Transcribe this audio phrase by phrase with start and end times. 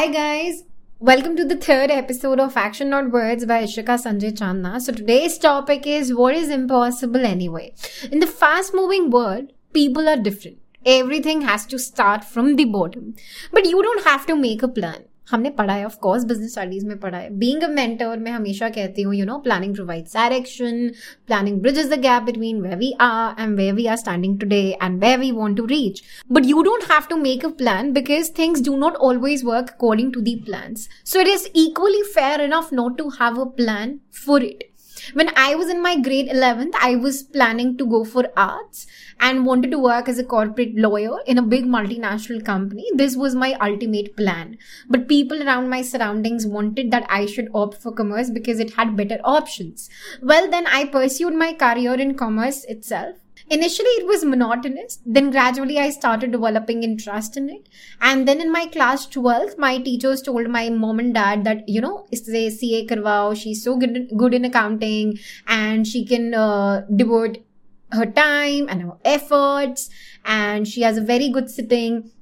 [0.00, 0.64] Hi, guys.
[0.98, 4.80] Welcome to the third episode of Action Not Words by Ishika Sanjay Chandna.
[4.80, 7.74] So, today's topic is what is impossible anyway?
[8.10, 10.56] In the fast moving world, people are different.
[10.86, 13.14] Everything has to start from the bottom.
[13.52, 15.04] But you don't have to make a plan.
[15.30, 18.68] हमने पढ़ा है of course business studies में पढ़ा है being a mentor मैं हमेशा
[18.70, 20.88] कहती हूँ you know planning provides direction
[21.26, 25.00] planning is the gap between way we are and way we are standing today and
[25.04, 26.02] way we want to reach
[26.32, 30.12] but you don't have to make a plan because things do not always work according
[30.12, 34.44] to the plans so it is equally fair enough not to have a plan for
[34.44, 34.69] it
[35.14, 38.86] when I was in my grade 11th, I was planning to go for arts
[39.18, 42.86] and wanted to work as a corporate lawyer in a big multinational company.
[42.94, 44.58] This was my ultimate plan.
[44.88, 48.96] But people around my surroundings wanted that I should opt for commerce because it had
[48.96, 49.88] better options.
[50.22, 53.16] Well, then I pursued my career in commerce itself
[53.50, 55.00] Initially, it was monotonous.
[55.04, 57.68] Then gradually, I started developing interest in it.
[58.00, 61.80] And then in my class 12th, my teachers told my mom and dad that, you
[61.80, 63.36] know, say CA karwao.
[63.36, 67.38] She's so good, good in accounting and she can uh, devote
[67.90, 69.90] her time and her efforts.
[70.24, 72.12] And she has a very good sitting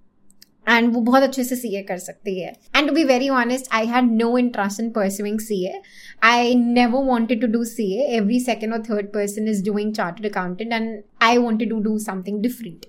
[0.69, 2.52] and वो बहुत अच्छे से C A कर सकती है.
[2.77, 5.80] And to be very honest I had no interest in pursuing C A
[6.25, 10.72] I never wanted to do C every second और third person is doing chartered accountant
[10.72, 12.86] and I wanted to do something different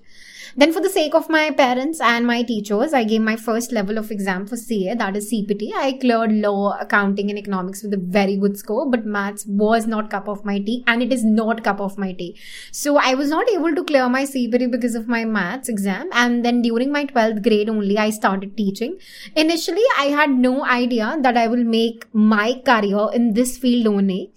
[0.56, 3.98] Then, for the sake of my parents and my teachers, I gave my first level
[3.98, 5.70] of exam for CA, that is CPT.
[5.74, 10.10] I cleared law, accounting, and economics with a very good score, but maths was not
[10.10, 12.36] cup of my tea, and it is not cup of my tea.
[12.72, 16.08] So I was not able to clear my CPT because of my maths exam.
[16.12, 18.98] And then during my 12th grade only, I started teaching.
[19.36, 24.32] Initially, I had no idea that I will make my career in this field only.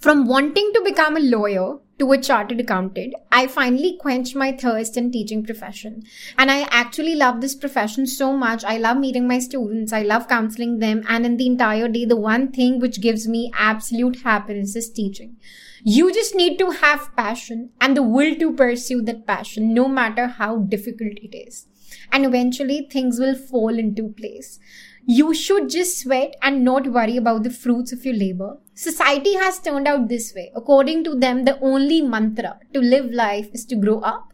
[0.00, 4.96] From wanting to become a lawyer to a chartered accountant, I finally quenched my thirst
[4.96, 6.04] in teaching profession.
[6.38, 8.64] And I actually love this profession so much.
[8.64, 9.92] I love meeting my students.
[9.92, 11.02] I love counseling them.
[11.06, 15.36] And in the entire day, the one thing which gives me absolute happiness is teaching.
[15.84, 20.28] You just need to have passion and the will to pursue that passion, no matter
[20.28, 21.66] how difficult it is.
[22.12, 24.58] And eventually things will fall into place.
[25.06, 28.58] You should just sweat and not worry about the fruits of your labor.
[28.74, 30.52] Society has turned out this way.
[30.54, 34.32] According to them, the only mantra to live life is to grow up,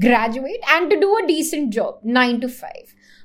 [0.00, 2.70] graduate, and to do a decent job, 9 to 5.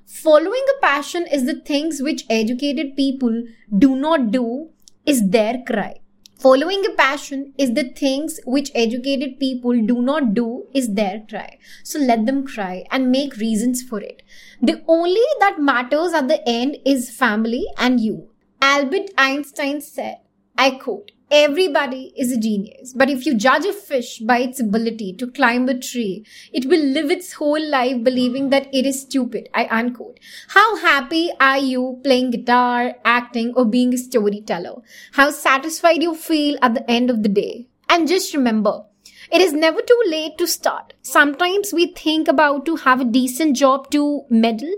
[0.06, 3.44] Following a passion is the things which educated people
[3.78, 4.70] do not do,
[5.06, 6.00] is their cry.
[6.40, 11.58] Following a passion is the things which educated people do not do is their cry.
[11.84, 14.22] So let them cry and make reasons for it.
[14.62, 18.30] The only that matters at the end is family and you.
[18.62, 20.20] Albert Einstein said,
[20.58, 25.14] I quote, Everybody is a genius, but if you judge a fish by its ability
[25.14, 29.48] to climb a tree, it will live its whole life believing that it is stupid.
[29.54, 30.20] I unquote.
[30.48, 34.82] How happy are you playing guitar, acting, or being a storyteller?
[35.12, 37.68] How satisfied you feel at the end of the day?
[37.88, 38.86] And just remember,
[39.32, 40.96] it is never too late to start.
[41.04, 44.74] Sometimes we think about to have a decent job to meddle.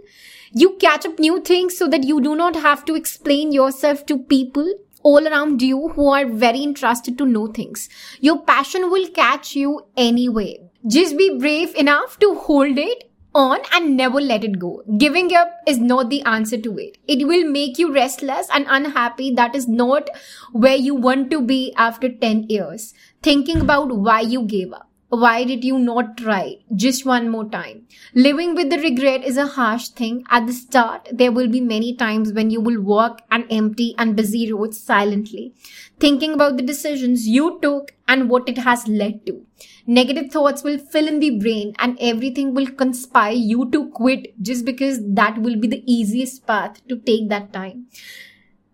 [0.52, 4.18] You catch up new things so that you do not have to explain yourself to
[4.18, 4.70] people
[5.04, 7.90] all around you who are very interested to know things.
[8.20, 10.60] Your passion will catch you anyway.
[10.88, 14.84] Just be brave enough to hold it on and never let it go.
[14.98, 16.98] Giving up is not the answer to it.
[17.08, 19.34] It will make you restless and unhappy.
[19.34, 20.10] That is not
[20.52, 22.94] where you want to be after 10 years.
[23.24, 24.91] Thinking about why you gave up.
[25.12, 27.86] Why did you not try just one more time?
[28.16, 30.24] Living with the regret is a harsh thing.
[30.30, 34.16] At the start, there will be many times when you will walk an empty and
[34.16, 35.54] busy road silently,
[36.00, 39.46] thinking about the decisions you took and what it has led to.
[39.86, 44.64] Negative thoughts will fill in the brain and everything will conspire you to quit just
[44.64, 47.88] because that will be the easiest path to take that time.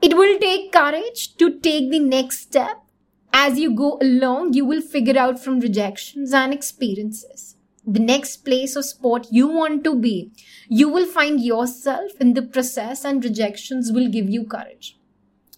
[0.04, 2.84] It will take courage to take the next step
[3.34, 7.58] as you go along, you will figure out from rejections and experiences
[7.88, 10.30] the next place or spot you want to be.
[10.68, 14.98] You will find yourself in the process, and rejections will give you courage.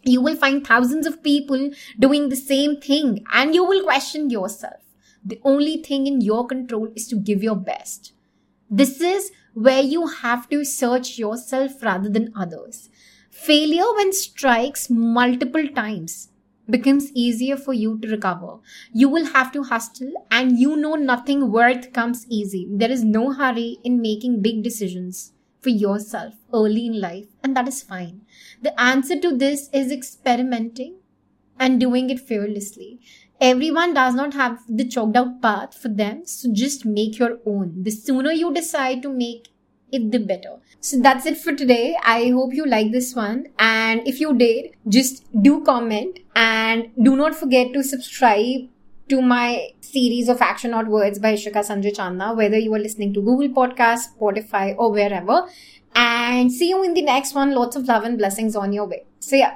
[0.04, 4.82] You will find thousands of people doing the same thing, and you will question yourself.
[5.26, 8.14] The only thing in your control is to give your best.
[8.70, 12.90] This is where you have to search yourself rather than others.
[13.32, 16.30] Failure, when strikes multiple times,
[16.70, 18.60] becomes easier for you to recover.
[18.94, 22.68] You will have to hustle, and you know nothing worth comes easy.
[22.70, 27.68] There is no hurry in making big decisions for yourself early in life, and that
[27.68, 28.22] is fine.
[28.62, 30.96] The answer to this is experimenting
[31.60, 33.00] and doing it fearlessly.
[33.42, 37.84] Everyone does not have the chalked out path for them, so just make your own.
[37.84, 39.48] The sooner you decide to make
[39.92, 40.58] it the better.
[40.82, 41.96] So that's it for today.
[42.04, 43.48] I hope you like this one.
[43.60, 48.70] And if you did, just do comment and do not forget to subscribe
[49.10, 53.14] to my series of Action Not Words by Ishika Sanjay Chandna, whether you are listening
[53.16, 55.48] to Google Podcasts, Spotify, or wherever.
[55.96, 57.54] And see you in the next one.
[57.54, 59.06] Lots of love and blessings on your way.
[59.20, 59.52] See ya.